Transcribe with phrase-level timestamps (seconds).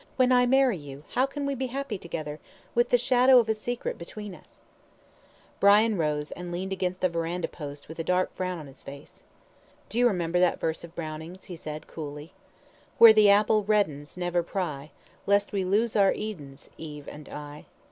[0.15, 2.39] "When I marry you how can we be happy together,
[2.73, 4.63] with the shadow of a secret between us?"
[5.59, 9.21] Brian rose, and leaned against the verandah post with a dark frown on his face.
[9.89, 12.33] "Do you remember that verse of Browning's," he said, coolly
[12.97, 14.89] 'Where the apple reddens Never pry,
[15.27, 17.67] Lest we lose our Edens, Eve and I.'